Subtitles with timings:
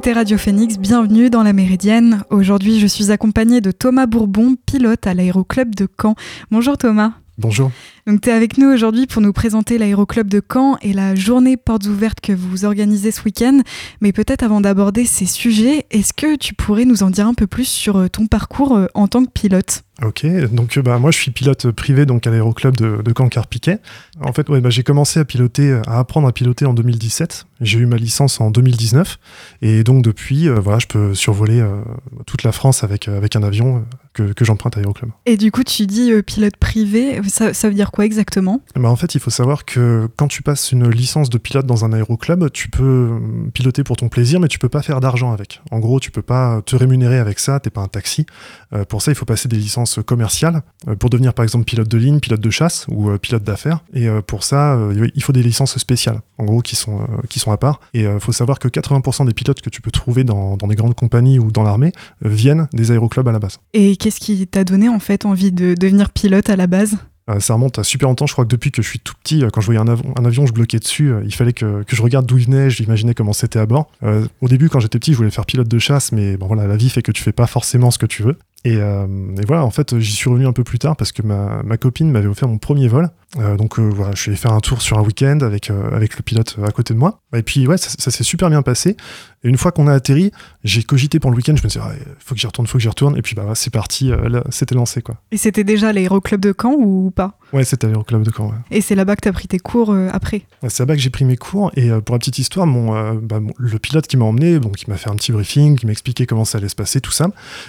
[0.00, 2.22] écoutez Radio Phoenix, bienvenue dans la Méridienne.
[2.30, 6.14] Aujourd'hui, je suis accompagnée de Thomas Bourbon, pilote à l'Aéroclub de Caen.
[6.50, 7.12] Bonjour Thomas.
[7.36, 7.70] Bonjour.
[8.10, 11.56] Donc tu es avec nous aujourd'hui pour nous présenter l'Aéroclub de Caen et la journée
[11.56, 13.60] portes ouvertes que vous organisez ce week-end.
[14.00, 17.46] Mais peut-être avant d'aborder ces sujets, est-ce que tu pourrais nous en dire un peu
[17.46, 19.84] plus sur euh, ton parcours euh, en tant que pilote?
[20.02, 23.80] Ok, donc bah, moi je suis pilote privé donc à l'aéroclub de, de Caen-Carpiquet.
[24.22, 27.46] En fait, ouais, bah, j'ai commencé à piloter, à apprendre à piloter en 2017.
[27.60, 29.18] J'ai eu ma licence en 2019
[29.60, 31.82] et donc depuis, euh, voilà, je peux survoler euh,
[32.24, 33.84] toute la France avec avec un avion
[34.14, 35.10] que, que j'emprunte à l'aéroclub.
[35.26, 37.99] Et du coup, tu dis euh, pilote privé, ça, ça, veut dire quoi?
[38.04, 38.60] Exactement?
[38.74, 41.84] Bah, En fait, il faut savoir que quand tu passes une licence de pilote dans
[41.84, 43.10] un aéroclub, tu peux
[43.52, 45.60] piloter pour ton plaisir, mais tu peux pas faire d'argent avec.
[45.70, 47.60] En gros, tu peux pas te rémunérer avec ça.
[47.60, 48.26] T'es pas un taxi.
[48.72, 51.88] Euh, pour ça, il faut passer des licences commerciales euh, pour devenir par exemple pilote
[51.88, 53.80] de ligne, pilote de chasse ou euh, pilote d'affaires.
[53.94, 54.78] Et pour ça,
[55.14, 57.80] il faut des licences spéciales, en gros, qui sont, qui sont à part.
[57.94, 60.74] Et il faut savoir que 80% des pilotes que tu peux trouver dans, dans des
[60.74, 61.92] grandes compagnies ou dans l'armée
[62.22, 63.58] viennent des aéroclubs à la base.
[63.74, 66.96] Et qu'est-ce qui t'a donné en fait envie de devenir pilote à la base?
[67.38, 68.26] Ça remonte à super longtemps.
[68.26, 70.52] Je crois que depuis que je suis tout petit, quand je voyais un, avion, je
[70.52, 71.12] bloquais dessus.
[71.24, 73.90] Il fallait que, que je regarde d'où il venait, j'imaginais comment c'était à bord.
[74.02, 76.66] Euh, au début, quand j'étais petit, je voulais faire pilote de chasse, mais bon voilà,
[76.66, 78.36] la vie fait que tu fais pas forcément ce que tu veux.
[78.64, 79.06] Et, euh,
[79.40, 81.76] et, voilà, en fait, j'y suis revenu un peu plus tard parce que ma, ma
[81.78, 83.08] copine m'avait offert mon premier vol.
[83.38, 86.16] Euh, donc euh, voilà, je suis allé faire un tour sur un week-end avec, avec
[86.16, 87.20] le pilote à côté de moi.
[87.34, 88.96] Et puis ouais, ça, ça s'est super bien passé.
[89.44, 90.32] Et une fois qu'on a atterri,
[90.64, 91.54] j'ai cogité pour le week-end.
[91.56, 93.16] Je me dit, ah, faut que j'y retourne, faut que j'y retourne.
[93.16, 94.10] Et puis bah c'est parti,
[94.50, 95.16] c'était lancé quoi.
[95.30, 97.38] Et c'était déjà l'aéroclub de Caen ou pas?
[97.52, 98.48] Ouais, c'était l'aéroclub de Caen.
[98.48, 98.56] Ouais.
[98.72, 100.42] Et c'est là-bas que tu as pris tes cours après?
[100.62, 101.70] Ouais, C'est là-bas que j'ai pris mes cours.
[101.76, 104.90] Et pour la petite histoire, mon, bah, mon le pilote qui m'a emmené, donc il
[104.90, 107.28] m'a fait un petit briefing, qui m'a expliqué comment ça allait se passer, tout ça.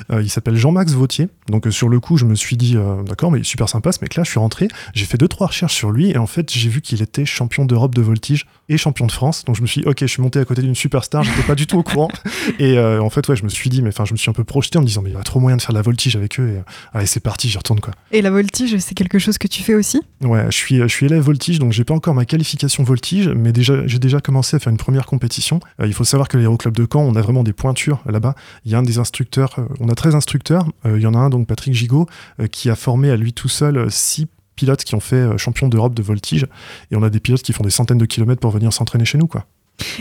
[0.09, 1.27] il s'appelle Jean-Max Vautier.
[1.47, 2.75] Donc sur le coup, je me suis dit,
[3.05, 4.23] d'accord, mais super sympa ce mec-là.
[4.23, 6.81] Je suis rentré, j'ai fait deux trois recherches sur lui et en fait, j'ai vu
[6.81, 9.45] qu'il était champion d'Europe de voltige et champion de France.
[9.45, 11.55] Donc je me suis dit, ok, je suis monté à côté d'une superstar, j'étais pas
[11.55, 12.09] du tout au courant.
[12.59, 14.33] Et euh, en fait, ouais, je me suis dit, mais enfin, je me suis un
[14.33, 15.81] peu projeté en me disant, mais il y a trop moyen de faire de la
[15.81, 16.47] voltige avec eux.
[16.47, 17.93] Et euh, allez, c'est parti, j'y retourne quoi.
[18.11, 20.01] Et la voltige, c'est quelque chose que tu fais aussi?
[20.21, 23.51] Ouais, je suis, je suis élève voltige, donc j'ai pas encore ma qualification voltige, mais
[23.51, 25.59] déjà, j'ai déjà commencé à faire une première compétition.
[25.79, 28.35] Euh, il faut savoir que l'aéroclub de Caen, on a vraiment des pointures là-bas.
[28.65, 30.65] Il y a un des instructeurs, on a 13 instructeurs.
[30.85, 32.07] Il y en a un, donc Patrick Gigot,
[32.51, 34.27] qui a formé à lui tout seul six
[34.61, 36.45] pilotes qui ont fait euh, champion d'Europe de voltige
[36.91, 39.17] et on a des pilotes qui font des centaines de kilomètres pour venir s'entraîner chez
[39.17, 39.45] nous quoi.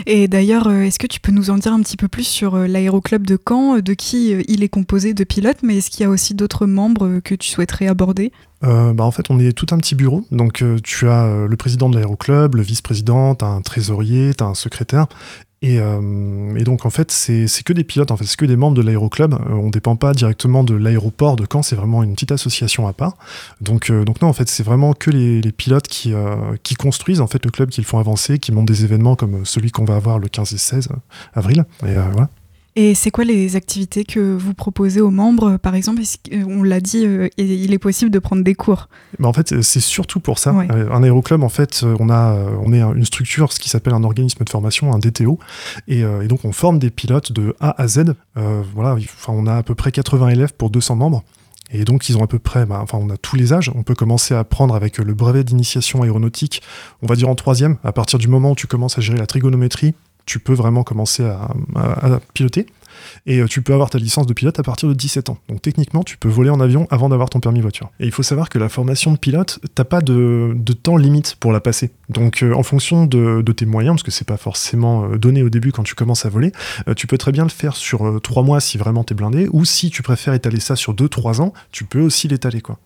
[0.05, 2.53] Et d'ailleurs, euh, est-ce que tu peux nous en dire un petit peu plus sur
[2.53, 6.03] euh, l'aéroclub de Caen, de qui il est composé de pilotes, mais est-ce qu'il y
[6.05, 8.31] a aussi d'autres membres que tu souhaiterais aborder?
[8.63, 10.23] Euh, bah en fait, on est tout un petit bureau.
[10.29, 14.47] Donc, tu as le président de l'aéroclub, le vice-président, tu as un trésorier, tu as
[14.47, 15.07] un secrétaire.
[15.63, 18.55] Et, euh, et, donc en fait, c'est que des pilotes, en fait, c'est que des
[18.55, 19.33] membres de l'aéroclub.
[19.33, 22.93] Euh, on dépend pas directement de l'aéroport de Caen, c'est vraiment une petite association à
[22.93, 23.15] part.
[23.61, 26.13] Donc, euh, donc non, en fait, c'est vraiment que les, les pilotes qui,
[26.63, 29.45] qui construisent en fait le club, qui le font avancer, qui montent des événements comme
[29.45, 30.89] celui qu'on va avoir le 15 et 16
[31.33, 31.65] avril.
[32.75, 36.01] Et c'est quoi les activités que vous proposez aux membres Par exemple,
[36.47, 38.87] on l'a dit, euh, il est possible de prendre des cours.
[39.21, 40.53] En fait, c'est surtout pour ça.
[40.53, 40.67] Ouais.
[40.69, 42.33] Un aéroclub, en fait, on, a,
[42.63, 45.37] on est une structure, ce qui s'appelle un organisme de formation, un DTO.
[45.87, 48.13] Et, euh, et, donc, on forme des pilotes de A à Z.
[48.37, 51.23] Euh, voilà, enfin, on a à peu près 80 élèves pour 200 membres.
[51.73, 53.71] Et donc, ils ont à peu près, bah, enfin, on a tous les âges.
[53.75, 56.61] On peut commencer à apprendre avec le brevet d'initiation aéronautique,
[57.01, 59.27] on va dire en troisième, à partir du moment où tu commences à gérer la
[59.27, 59.93] trigonométrie,
[60.25, 61.49] tu peux vraiment commencer à,
[62.33, 62.65] piloter.
[63.25, 65.37] Et tu peux avoir ta licence de pilote à partir de 17 ans.
[65.49, 67.89] Donc techniquement, tu peux voler en avion avant d'avoir ton permis voiture.
[67.99, 71.51] Et il faut savoir que la formation de pilote, t'as pas de, temps limite pour
[71.51, 71.91] la passer.
[72.09, 75.71] Donc euh, en fonction de, tes moyens, parce que c'est pas forcément donné au début
[75.71, 76.51] quand tu commences à voler,
[76.87, 79.47] euh, tu peux très bien le faire sur euh, 3 mois si vraiment t'es blindé,
[79.51, 82.77] ou si tu préfères étaler ça sur 2-3 ans, tu peux aussi l'étaler quoi.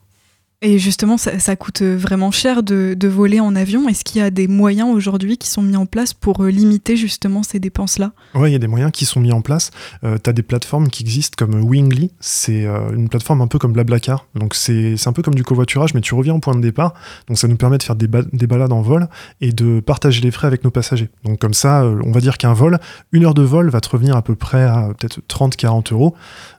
[0.66, 3.88] Et justement, ça, coûte vraiment cher de, voler en avion.
[3.88, 6.98] Est-ce qu'il y a des moyens aujourd'hui qui sont mis en place pour euh, limiter
[6.98, 8.14] justement ces dépenses-là?
[8.34, 9.70] Oui, il y a des moyens qui sont mis en place.
[10.04, 12.10] Euh, tu as des plateformes qui existent comme Wingly.
[12.20, 14.26] C'est euh, une plateforme un peu comme Blablacar.
[14.34, 16.96] Donc c'est un peu comme du covoiturage, mais tu reviens au point de départ.
[17.28, 19.08] Donc ça nous permet de faire des, des balades en vol
[19.42, 21.10] et de partager les frais avec nos passagers.
[21.26, 22.80] Donc comme ça, on va dire qu'un vol,
[23.12, 26.16] une heure de vol va te revenir à peu près à peut-être 30-40 euros.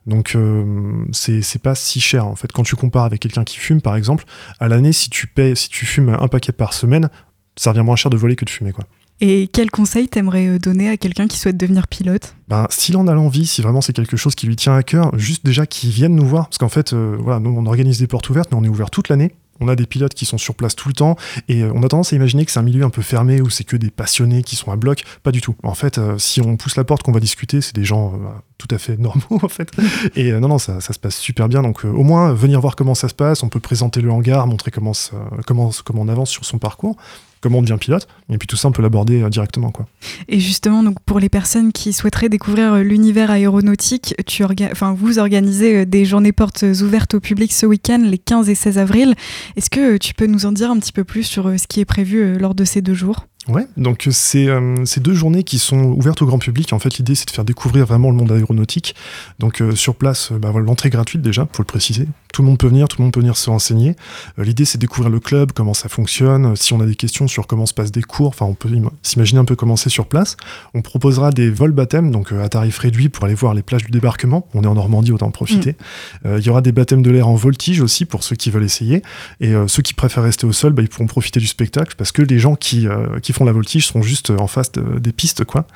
[0.06, 2.52] Donc euh, c'est pas si cher en fait.
[2.52, 4.24] Quand tu compares avec quelqu'un qui fume par exemple,
[4.60, 7.08] à l'année si tu payes, si tu fumes un paquet par semaine,
[7.56, 8.84] ça revient moins cher de voler que de fumer quoi.
[9.20, 12.36] Et quel conseil t'aimerais donner à quelqu'un qui souhaite devenir pilote?
[12.48, 15.16] Ben, S'il en a l'envie, si vraiment c'est quelque chose qui lui tient à cœur,
[15.18, 18.06] juste déjà qu'il vienne nous voir, parce qu'en fait, euh, voilà, nous on organise des
[18.06, 19.34] portes ouvertes, mais on est ouvert toute l'année.
[19.60, 21.16] On a des pilotes qui sont sur place tout le temps
[21.48, 23.64] et on a tendance à imaginer que c'est un milieu un peu fermé où c'est
[23.64, 25.04] que des passionnés qui sont à bloc.
[25.22, 25.54] Pas du tout.
[25.62, 28.18] En fait, euh, si on pousse la porte qu'on va discuter, c'est des gens euh,
[28.58, 29.70] tout à fait normaux en fait.
[30.16, 31.62] Et euh, non, non, ça, ça, se passe super bien.
[31.62, 33.42] Donc au moins venir voir comment ça se passe.
[33.42, 35.16] On peut présenter le hangar, montrer comment, ça,
[35.46, 36.96] comment, comment on avance sur son parcours
[37.46, 38.08] comment devient pilote.
[38.28, 39.70] Et puis tout ça, on peut l'aborder directement.
[39.70, 39.86] Quoi.
[40.28, 45.86] Et justement, donc, pour les personnes qui souhaiteraient découvrir l'univers aéronautique, tu enfin, vous organisez
[45.86, 49.14] des journées portes ouvertes au public ce week-end, les 15 et 16 avril.
[49.56, 51.84] Est-ce que tu peux nous en dire un petit peu plus sur ce qui est
[51.84, 53.26] prévu lors de ces deux jours?
[53.48, 56.72] Ouais, donc c'est euh, ces deux journées qui sont ouvertes au grand public.
[56.72, 58.96] En fait, l'idée c'est de faire découvrir vraiment le monde aéronautique.
[59.38, 62.08] Donc euh, sur place, euh, bah, l'entrée gratuite déjà, faut le préciser.
[62.32, 63.94] Tout le monde peut venir, tout le monde peut venir se renseigner.
[64.36, 66.56] l'idée c'est de découvrir le club, comment ça fonctionne.
[66.56, 68.68] Si on a des questions sur comment se passent des cours, enfin on peut
[69.02, 70.36] s'imaginer un peu comment c'est sur place.
[70.74, 73.92] On proposera des vols baptêmes, donc à tarif réduit pour aller voir les plages du
[73.92, 74.48] débarquement.
[74.54, 75.76] On est en Normandie, autant en profiter.
[76.24, 76.36] Mm.
[76.38, 79.02] Il y aura des baptêmes de l'air en voltige aussi pour ceux qui veulent essayer.
[79.40, 82.22] Et ceux qui préfèrent rester au sol, bah, ils pourront profiter du spectacle parce que
[82.22, 82.86] les gens qui,
[83.22, 85.44] qui font la voltige seront juste en face des pistes.
[85.44, 85.66] Quoi.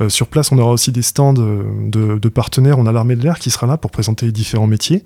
[0.00, 2.78] Euh, sur place, on aura aussi des stands de, partenaires.
[2.78, 5.02] On a l'armée de l'air qui sera là pour présenter les différents métiers.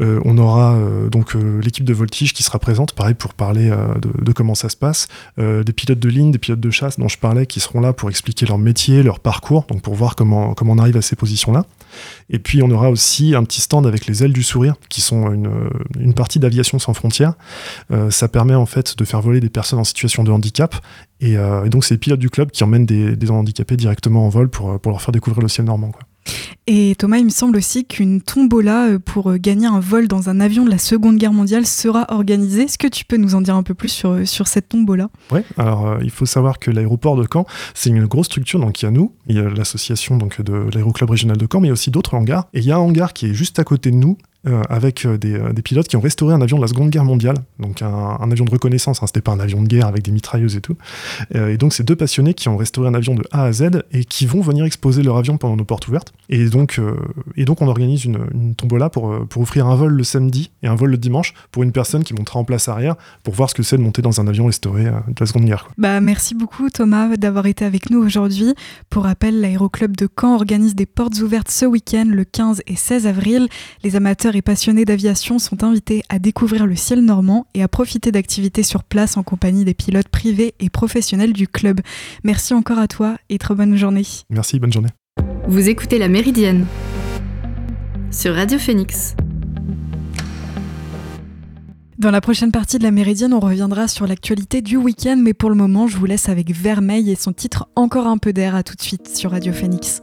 [0.00, 3.70] Euh, on aura euh, donc l'équipe de voltige qui sera présente, pareil, pour parler
[4.00, 5.08] de, comment ça se passe.
[5.38, 8.10] des pilotes de ligne, des pilotes de chasse dont je parlais, qui seront là pour
[8.10, 11.64] expliquer leur métier, leur parcours, donc pour voir comment, comment on arrive à ces positions-là.
[12.28, 15.32] Et puis on aura aussi un petit stand avec les ailes du sourire, qui sont
[15.32, 17.34] une, partie d'aviation sans frontières.
[18.10, 20.74] ça permet en fait de faire voler des personnes en situation de handicap
[21.22, 24.48] euh, et, donc, c'est les pilotes du club qui emmènent des, handicapés directement en vol
[24.48, 25.90] pour, euh, pour leur faire découvrir le ciel normand.
[25.90, 26.02] Quoi.
[26.66, 30.40] Et Thomas, il me semble aussi qu'une tombola euh, pour gagner un vol dans un
[30.40, 32.62] avion de la Seconde Guerre mondiale sera organisée.
[32.62, 35.08] Est-ce que tu peux nous en dire un peu plus sur, sur cette tombola?
[35.30, 38.58] Oui, alors il faut savoir que l'aéroport de Caen, c'est une grosse structure.
[38.58, 41.60] Donc il y a nous, il y a l'association donc de l'aéroclub régional de Caen,
[41.60, 42.48] mais il y a aussi d'autres hangars.
[42.52, 45.04] Et il y a un hangar qui est juste à côté de nous, euh, avec
[45.04, 47.82] euh, euh, des, pilotes qui ont restauré un avion de la Seconde Guerre mondiale, donc
[47.82, 50.60] un, avion de reconnaissance, hein, c'était pas un avion de guerre avec des mitrailleuses et
[50.60, 50.76] tout.
[51.34, 54.04] et donc c'est deux passionnés qui ont restauré un avion de A à Z et
[54.04, 56.12] qui vont venir exposer leur avion pendant nos portes ouvertes.
[56.28, 60.74] Et donc, on organise une, tombola pour, pour offrir un vol le samedi et un
[60.74, 62.94] vol le dimanche pour une personne qui montera en place arrière
[63.24, 65.68] pour voir ce que c'est de monter dans un avion restauré de la Seconde Guerre.
[65.78, 68.54] Bah, merci beaucoup Thomas d'avoir été avec nous aujourd'hui.
[68.90, 73.06] Pour rappel, l'aéroclub de Caen organise des portes ouvertes ce week-end le 15 et 16
[73.06, 73.48] avril.
[73.82, 78.12] Les amateurs et passionnés d'aviation sont invités à découvrir le ciel normand et à profiter
[78.12, 81.80] d'activités sur place en compagnie des pilotes privés et professionnels du club.
[82.22, 84.04] Merci encore à toi et très bonne journée.
[84.30, 84.90] Merci, bonne journée.
[85.48, 86.66] Vous écoutez La Méridienne
[88.10, 89.16] sur Radio Phoenix.
[91.98, 95.48] Dans la prochaine partie de la Méridienne, on reviendra sur l'actualité du week-end, mais pour
[95.48, 98.54] le moment, je vous laisse avec Vermeil et son titre Encore un peu d'air.
[98.54, 100.02] À tout de suite sur Radio Phoenix.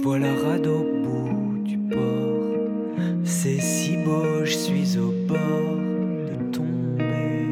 [0.00, 2.96] Je vois au bout du port.
[3.22, 5.76] C'est si beau, je suis au bord
[6.26, 7.44] de tomber.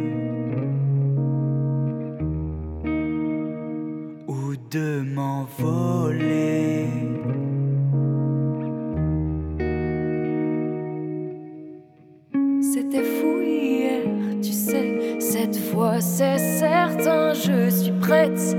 [4.27, 6.87] Ou de m'envoler.
[12.63, 14.05] C'était fou hier,
[14.41, 15.19] tu sais.
[15.21, 18.57] Cette fois, c'est certain, je suis prête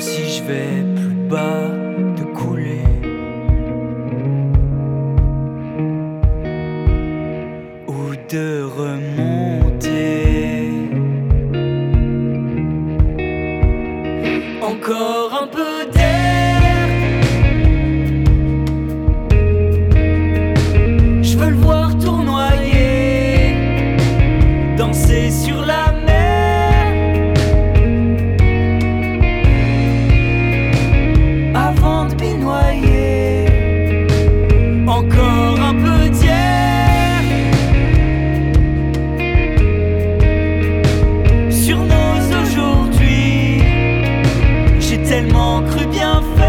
[0.00, 1.79] si je vais plus bas.
[45.10, 46.39] tellement cru bien.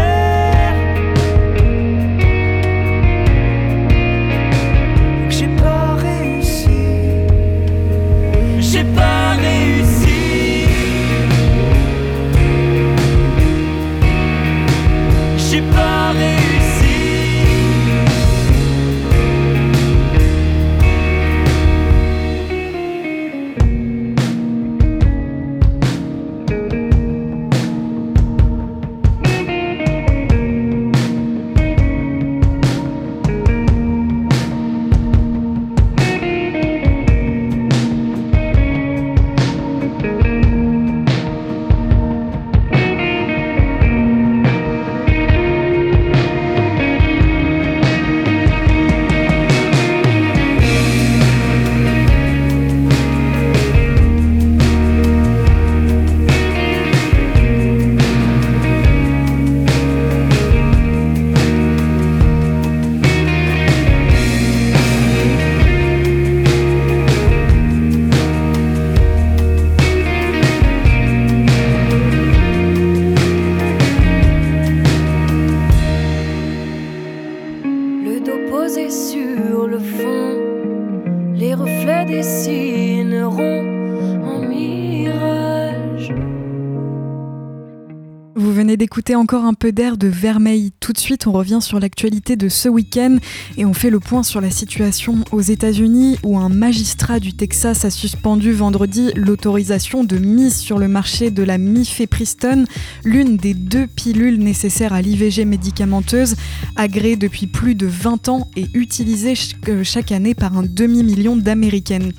[89.14, 90.72] Encore un peu d'air de vermeil.
[90.80, 93.18] Tout de suite, on revient sur l'actualité de ce week-end
[93.58, 97.84] et on fait le point sur la situation aux États-Unis où un magistrat du Texas
[97.84, 102.66] a suspendu vendredi l'autorisation de mise sur le marché de la mifepristone,
[103.04, 106.34] l'une des deux pilules nécessaires à l'IVG médicamenteuse,
[106.76, 109.34] agréée depuis plus de 20 ans et utilisée
[109.68, 112.12] euh, chaque année par un demi-million d'Américaines.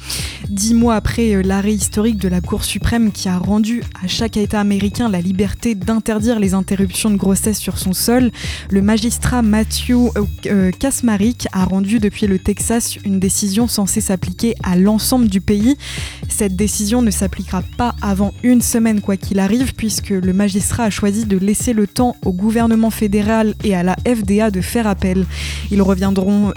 [0.49, 4.37] Dix mois après euh, l'arrêt historique de la Cour suprême qui a rendu à chaque
[4.37, 8.31] État américain la liberté d'un interdire les interruptions de grossesse sur son sol,
[8.69, 14.55] le magistrat Matthew euh, euh, Kasmarik a rendu depuis le Texas une décision censée s'appliquer
[14.63, 15.77] à l'ensemble du pays.
[16.29, 20.89] Cette décision ne s'appliquera pas avant une semaine quoi qu'il arrive puisque le magistrat a
[20.89, 25.25] choisi de laisser le temps au gouvernement fédéral et à la FDA de faire appel.
[25.71, 25.81] Il, il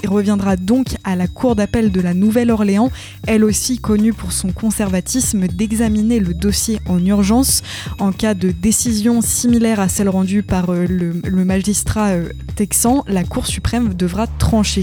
[0.08, 2.90] reviendra donc à la Cour d'appel de la Nouvelle-Orléans,
[3.26, 7.62] elle aussi connue pour son conservatisme, d'examiner le dossier en urgence
[7.98, 13.24] en cas de décision similaire à celle rendue par euh, le, magistrat euh, texan, la
[13.24, 14.82] Cour suprême devra trancher.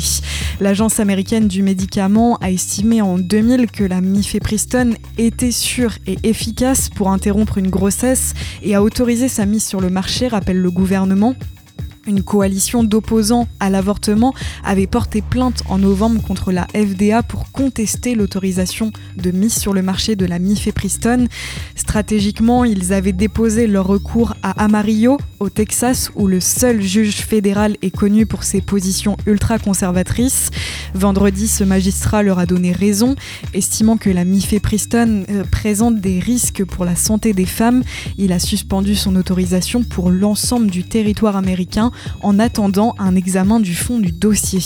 [0.60, 6.90] L'Agence américaine du médicament a estimé en 2000 que la mifepristone était sûre et efficace
[6.90, 11.36] pour interrompre une grossesse et a autorisé sa mise sur le marché, rappelle le gouvernement.
[12.06, 14.34] Une coalition d'opposants à l'avortement
[14.66, 19.82] avait porté plainte en novembre contre la FDA pour contester l'autorisation de mise sur le
[19.82, 21.30] marché de la mifepristone.
[21.76, 27.78] Stratégiquement, ils avaient déposé leur recours à Amarillo, au Texas, où le seul juge fédéral
[27.82, 30.50] est connu pour ses positions ultra-conservatrices.
[30.94, 33.16] Vendredi, ce magistrat leur a donné raison,
[33.54, 37.82] estimant que la mifepristone euh, présente des risques pour la santé des femmes.
[38.18, 43.76] Il a suspendu son autorisation pour l'ensemble du territoire américain en attendant un examen du
[43.76, 44.62] fond du dossier.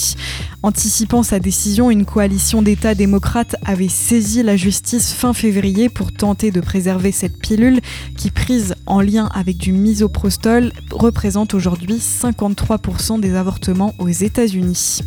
[0.64, 6.52] Anticipant sa décision, une coalition d'États démocrates avait saisi la justice fin février pour tenter
[6.52, 7.80] de préserver cette pilule
[8.18, 15.02] qui, prise en lien avec du misoprostol, représente aujourd'hui 53% des avortements aux États-Unis.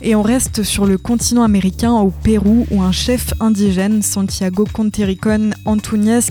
[0.00, 5.50] Et on reste sur le continent américain au Pérou où un chef indigène, Santiago Contericon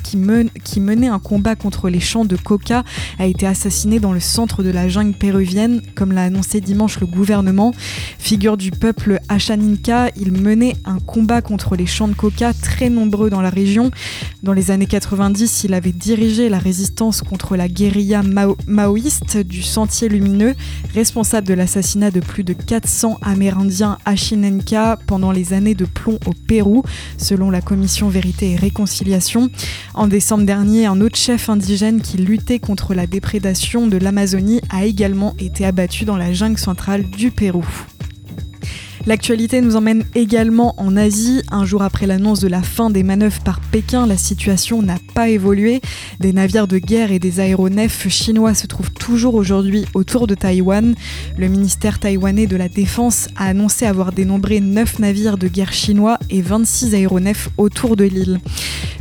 [0.04, 0.18] qui,
[0.64, 2.86] qui menait un combat contre les champs de coca,
[3.20, 7.08] a été assassiné dans le centre de la jungle péruvienne, comme l'a annoncé dimanche le
[7.08, 7.74] gouvernement.
[8.20, 13.30] Figure du peuple Achaninka, il menait un combat contre les champs de coca très nombreux
[13.30, 13.92] dans la région.
[14.44, 18.22] Dans les années 90, il avait dirigé la résistance contre la guérilla
[18.66, 20.56] maoïste du Sentier Lumineux,
[20.94, 23.57] responsable de l'assassinat de plus de 400 Amérindiens
[24.06, 26.84] Achinenka pendant les années de plomb au Pérou,
[27.18, 29.50] selon la commission Vérité et Réconciliation.
[29.94, 34.86] En décembre dernier, un autre chef indigène qui luttait contre la déprédation de l'Amazonie a
[34.86, 37.66] également été abattu dans la jungle centrale du Pérou.
[39.08, 41.42] L'actualité nous emmène également en Asie.
[41.50, 45.30] Un jour après l'annonce de la fin des manœuvres par Pékin, la situation n'a pas
[45.30, 45.80] évolué.
[46.20, 50.94] Des navires de guerre et des aéronefs chinois se trouvent toujours aujourd'hui autour de Taïwan.
[51.38, 56.20] Le ministère taïwanais de la Défense a annoncé avoir dénombré 9 navires de guerre chinois
[56.30, 58.42] et 26 aéronefs autour de l'île.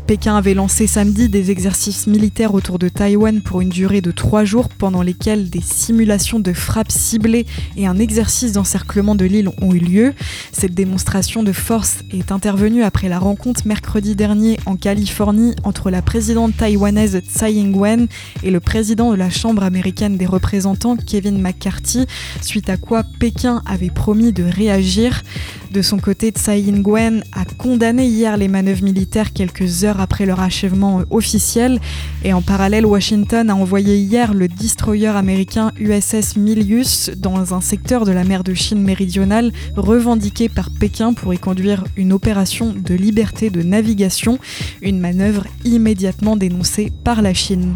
[0.06, 4.44] Pékin avait lancé samedi des exercices militaires autour de Taïwan pour une durée de trois
[4.44, 7.44] jours pendant lesquels des simulations de frappes ciblées
[7.76, 10.14] et un exercice d'encerclement de l'île ont eu lieu.
[10.52, 16.02] Cette démonstration de force est intervenue après la rencontre mercredi dernier en Californie entre la
[16.02, 18.06] présidente taïwanaise Tsai Ing-wen
[18.44, 22.06] et le président de la Chambre américaine des représentants Kevin McCarthy,
[22.42, 25.24] suite à quoi Pékin avait promis de réagir.
[25.72, 30.40] De son côté, Tsai Ing-wen a condamné hier les manœuvres militaires quelques heures après leur
[30.40, 31.80] achèvement officiel.
[32.24, 38.04] Et en parallèle, Washington a envoyé hier le destroyer américain USS Milius dans un secteur
[38.04, 42.94] de la mer de Chine méridionale revendiqué par Pékin pour y conduire une opération de
[42.94, 44.38] liberté de navigation,
[44.82, 47.74] une manœuvre immédiatement dénoncée par la Chine.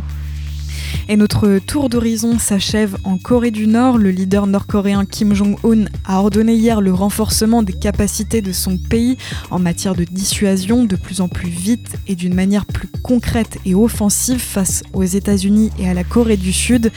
[1.09, 3.99] Et notre tour d'horizon s'achève en Corée du Nord.
[3.99, 9.17] Le leader nord-coréen Kim Jong-un a ordonné hier le renforcement des capacités de son pays
[9.51, 13.75] en matière de dissuasion de plus en plus vite et d'une manière plus concrète et
[13.75, 16.93] offensive face aux États-Unis et à la Corée du Sud.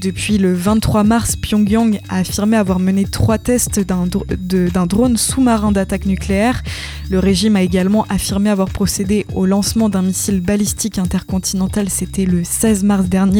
[0.00, 6.04] Depuis le 23 mars, Pyongyang a affirmé avoir mené trois tests d'un drone sous-marin d'attaque
[6.04, 6.62] nucléaire.
[7.08, 12.44] Le régime a également affirmé avoir procédé au lancement d'un missile balistique intercontinental, c'était le
[12.44, 13.35] 16 mars dernier.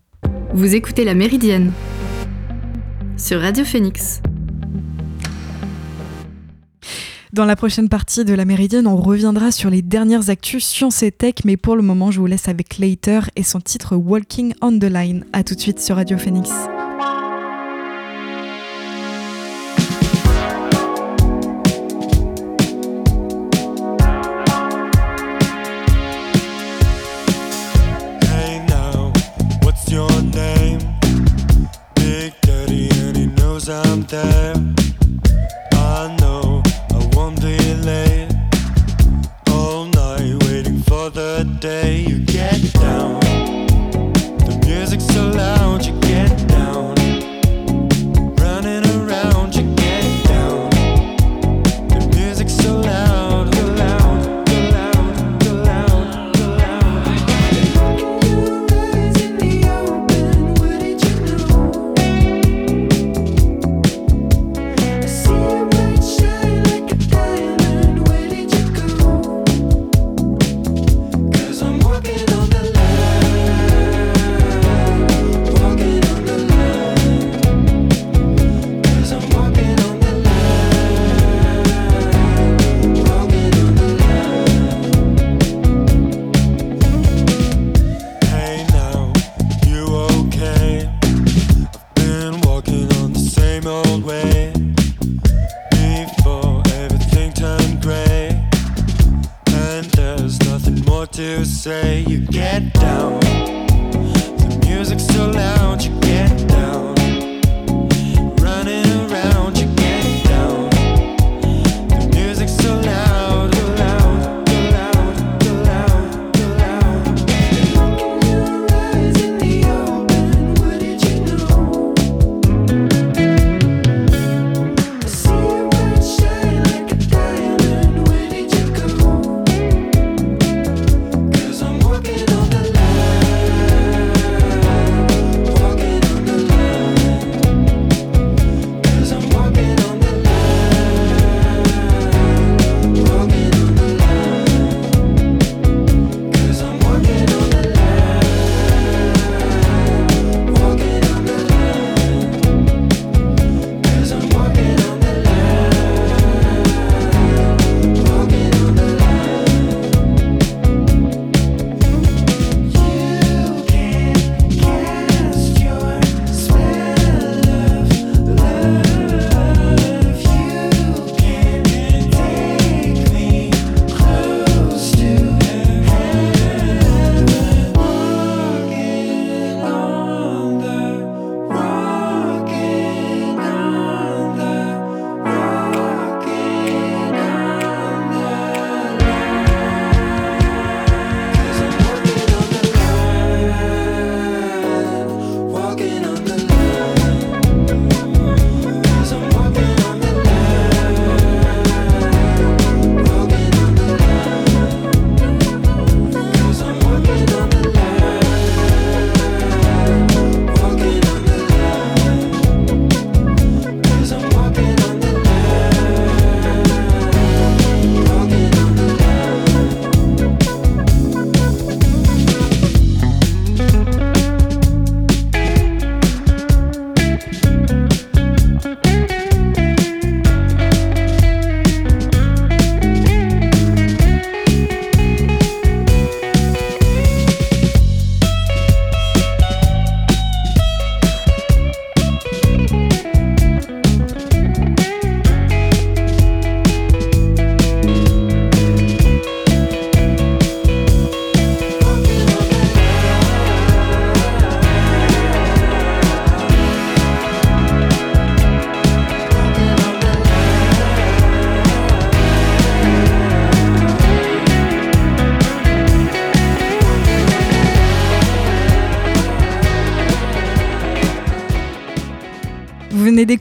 [0.53, 1.71] Vous écoutez La Méridienne
[3.17, 4.23] sur Radio Phoenix.
[7.33, 11.11] Dans la prochaine partie de la Méridienne, on reviendra sur les dernières actus science et
[11.11, 14.77] tech, mais pour le moment, je vous laisse avec Later et son titre Walking on
[14.77, 15.25] the Line.
[15.33, 16.51] A tout de suite sur Radio Phoenix.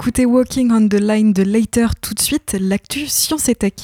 [0.03, 3.75] D'écouter Walking on the Line de Later tout de suite, l'actu Science et Tech.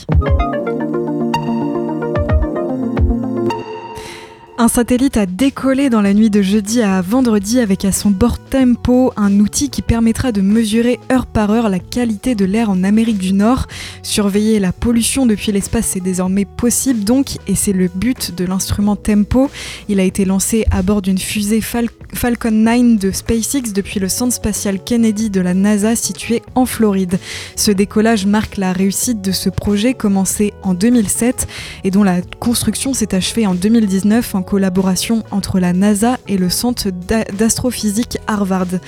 [4.61, 8.41] Un satellite a décollé dans la nuit de jeudi à vendredi avec à son bord
[8.41, 12.83] Tempo, un outil qui permettra de mesurer heure par heure la qualité de l'air en
[12.83, 13.69] Amérique du Nord.
[14.03, 18.97] Surveiller la pollution depuis l'espace est désormais possible donc et c'est le but de l'instrument
[18.97, 19.49] Tempo.
[19.89, 24.35] Il a été lancé à bord d'une fusée Falcon 9 de SpaceX depuis le centre
[24.35, 27.21] spatial Kennedy de la NASA situé en Floride.
[27.55, 31.47] Ce décollage marque la réussite de ce projet commencé en 2007
[31.85, 36.49] et dont la construction s'est achevée en 2019 en collaboration entre la NASA et le
[36.49, 38.81] centre d'astrophysique Harvard.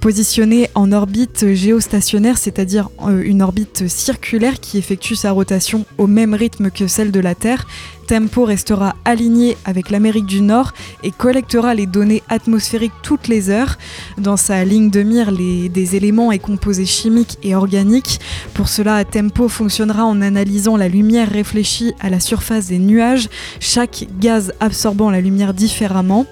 [0.00, 6.34] Positionné en orbite géostationnaire, c'est-à-dire euh, une orbite circulaire qui effectue sa rotation au même
[6.34, 7.66] rythme que celle de la Terre,
[8.08, 13.76] Tempo restera aligné avec l'Amérique du Nord et collectera les données atmosphériques toutes les heures.
[14.16, 18.18] Dans sa ligne de mire, les, des éléments et composés chimiques et organiques.
[18.54, 23.28] Pour cela, Tempo fonctionnera en analysant la lumière réfléchie à la surface des nuages,
[23.60, 26.24] chaque gaz absorbant la lumière différemment.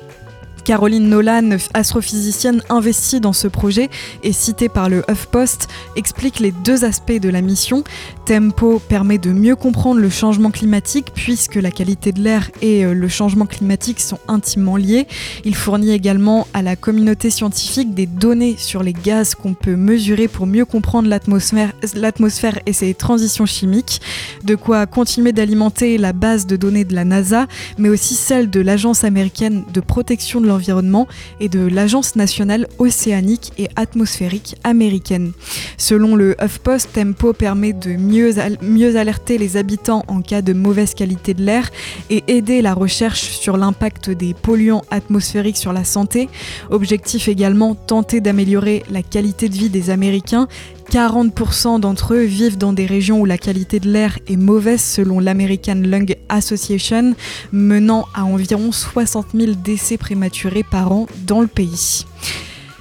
[0.66, 3.88] Caroline Nolan, astrophysicienne investie dans ce projet
[4.24, 7.84] et citée par le HuffPost, explique les deux aspects de la mission.
[8.26, 12.92] Tempo permet de mieux comprendre le changement climatique puisque la qualité de l'air et euh,
[12.92, 15.06] le changement climatique sont intimement liés.
[15.44, 20.26] Il fournit également à la communauté scientifique des données sur les gaz qu'on peut mesurer
[20.26, 24.00] pour mieux comprendre l'atmosphère et ses transitions chimiques,
[24.42, 27.46] de quoi continuer d'alimenter la base de données de la NASA,
[27.78, 31.06] mais aussi celle de l'Agence américaine de protection de l'environnement
[31.38, 35.30] et de l'Agence nationale océanique et atmosphérique américaine.
[35.78, 38.15] Selon le HuffPost, Tempo permet de mieux
[38.62, 41.70] mieux, alerter les habitants en cas de mauvaise qualité de l'air
[42.10, 46.28] et aider la recherche sur l'impact des polluants atmosphériques sur la santé.
[46.70, 50.48] Objectif également, tenter d'améliorer la qualité de vie des Américains
[50.90, 55.18] 40% d'entre eux vivent dans des régions où la qualité de l'air est mauvaise selon
[55.18, 57.14] l'American Lung Association,
[57.52, 62.06] menant à environ 60 000 décès prématurés par an dans le pays.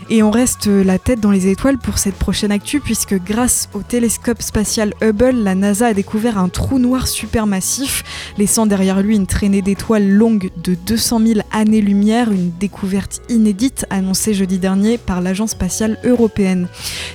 [0.08, 3.82] Et on reste la tête dans les étoiles pour cette prochaine actu puisque grâce au
[3.82, 8.04] télescope spatial Hubble, la NASA a découvert un trou noir supermassif,
[8.38, 14.36] laissant derrière lui une traînée d'étoiles longue de 200 000 années-lumière, une découverte inédite annoncée
[14.36, 16.68] jeudi dernier par l'Agence spatiale européenne.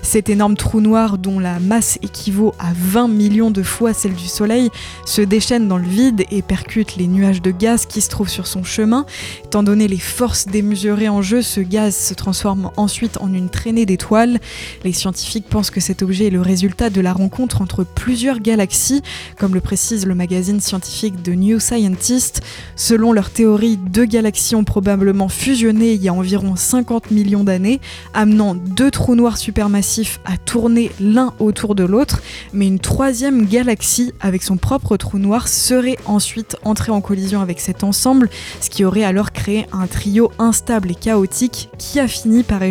[0.03, 4.27] Cet énorme trou noir dont la masse équivaut à 20 millions de fois celle du
[4.27, 4.69] Soleil
[5.05, 8.49] se déchaîne dans le vide et percute les nuages de gaz qui se trouvent sur
[8.49, 9.07] son chemin.
[9.45, 13.49] Étant donné les forces démesurées en jeu, ce gaz se transforme en ensuite en une
[13.49, 14.41] traînée d'étoiles.
[14.85, 19.03] Les scientifiques pensent que cet objet est le résultat de la rencontre entre plusieurs galaxies,
[19.39, 22.43] comme le précise le magazine scientifique de New Scientist.
[22.77, 27.81] Selon leur théorie, deux galaxies ont probablement fusionné il y a environ 50 millions d'années,
[28.15, 34.13] amenant deux trous noirs supermassifs à tourner l'un autour de l'autre, mais une troisième galaxie
[34.21, 38.29] avec son propre trou noir serait ensuite entrée en collision avec cet ensemble,
[38.61, 42.63] ce qui aurait alors créé un trio instable et chaotique qui a fini par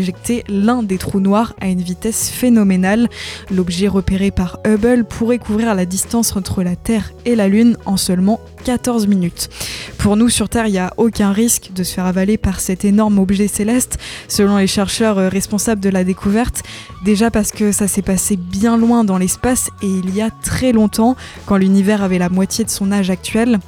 [0.48, 3.10] l'un des trous noirs à une vitesse phénoménale.
[3.52, 7.98] L'objet repéré par Hubble pourrait couvrir la distance entre la Terre et la Lune en
[7.98, 9.50] seulement 14 minutes.
[9.98, 12.86] Pour nous sur Terre, il n'y a aucun risque de se faire avaler par cet
[12.86, 16.64] énorme objet céleste, selon les chercheurs euh, responsables de la découverte.
[17.04, 20.72] Déjà parce que ça s'est passé bien loin dans l'espace et il y a très
[20.72, 23.60] longtemps, quand l'univers avait la moitié de son âge actuel.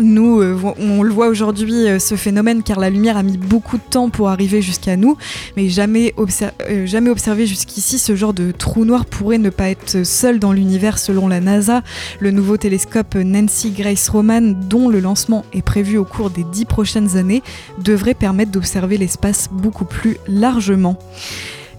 [0.00, 3.78] Nous, euh, on le voit aujourd'hui, euh, ce phénomène, car la lumière a mis beaucoup
[3.78, 5.16] de temps pour arriver jusqu'à nous,
[5.56, 10.04] mais jamais, euh, jamais observé jusqu'ici, ce genre de trou noir pourrait ne pas être
[10.04, 11.82] seul dans l'univers selon la NASA.
[12.20, 16.64] Le nouveau télescope Nancy Grace Roman, dont le lancement est prévu au cours des dix
[16.64, 17.42] prochaines années,
[17.82, 20.96] devrait permettre d'observer l'espace beaucoup plus largement.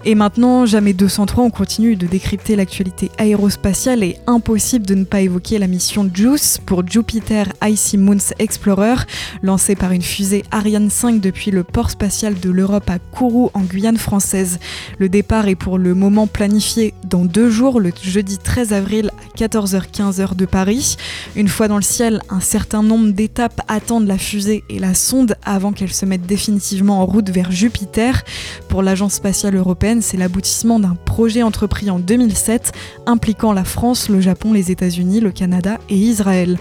[0.06, 5.20] Et maintenant, jamais 203, on continue de décrypter l'actualité aérospatiale et impossible de ne pas
[5.20, 8.94] évoquer la mission JUICE pour Jupiter Icy Moons Explorer,
[9.42, 13.60] lancée par une fusée Ariane 5 depuis le port spatial de l'Europe à Kourou en
[13.60, 14.58] Guyane française.
[14.96, 19.38] Le départ est pour le moment planifié dans deux jours, le jeudi 13 avril à
[19.38, 20.96] 14h15 heure de Paris.
[21.36, 25.36] Une fois dans le ciel, un certain nombre d'étapes attendent la fusée et la sonde
[25.44, 28.22] avant qu'elle se mette définitivement en route vers Jupiter.
[28.70, 32.72] Pour l'Agence spatiale européenne, c'est l'aboutissement d'un projet entrepris en 2007
[33.06, 36.58] impliquant la France, le Japon, les États-Unis, le Canada et Israël.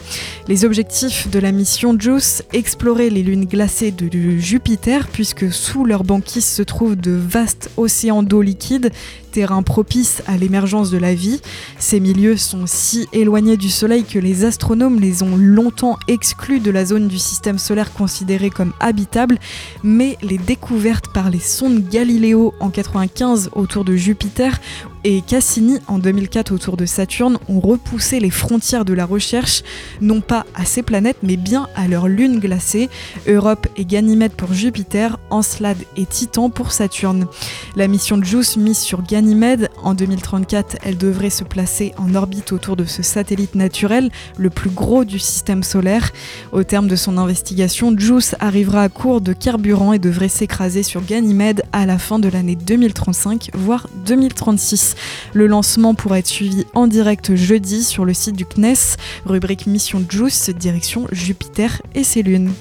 [0.48, 6.04] Les objectifs de la mission JUICE, explorer les lunes glacées de Jupiter puisque sous leur
[6.04, 8.92] banquise se trouvent de vastes océans d'eau liquide
[9.30, 11.42] terrain propice à l'émergence de la vie.
[11.78, 16.72] Ces milieux sont si éloignés du Soleil que les astronomes les ont longtemps exclus de
[16.72, 19.40] la zone du système solaire considérée comme habitable,
[19.84, 24.60] mais les découvertes par les sondes Galileo en 95 autour de Jupiter
[25.04, 29.64] et Cassini en 2004 autour de Saturne ont repoussé les frontières de la recherche,
[30.02, 32.90] non pas à ces planètes mais bien à leurs lunes glacées,
[33.28, 37.28] Europe et Ganymède pour Jupiter, Encelade et Titan pour Saturne.
[37.76, 42.76] La mission JUICE mise sur Ganymède en 2034, elle devrait se placer en orbite autour
[42.76, 46.12] de ce satellite naturel, le plus gros du système solaire.
[46.52, 51.04] Au terme de son investigation, JUICE arrivera à court de carburant et devrait s'écraser sur
[51.04, 54.89] Ganymède à la fin de l'année 2035, voire 2036.
[55.34, 60.04] Le lancement pourra être suivi en direct jeudi sur le site du CNES, rubrique Mission
[60.08, 62.52] JUICE, direction Jupiter et ses lunes.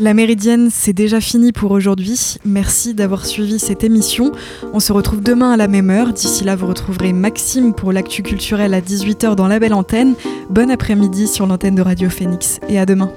[0.00, 2.36] La Méridienne, c'est déjà fini pour aujourd'hui.
[2.46, 4.32] Merci d'avoir suivi cette émission.
[4.72, 6.14] On se retrouve demain à la même heure.
[6.14, 10.14] D'ici là, vous retrouverez Maxime pour l'actu culturel à 18h dans la belle antenne.
[10.48, 13.12] Bon après-midi sur l'antenne de Radio Phoenix et à demain.